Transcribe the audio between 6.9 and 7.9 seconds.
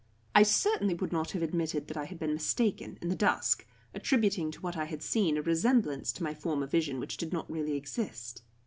which did not really